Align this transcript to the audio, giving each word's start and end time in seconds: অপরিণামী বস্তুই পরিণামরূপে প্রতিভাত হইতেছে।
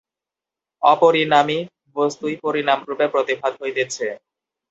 অপরিণামী 0.83 1.59
বস্তুই 1.95 2.35
পরিণামরূপে 2.43 3.05
প্রতিভাত 3.13 3.53
হইতেছে। 3.61 4.07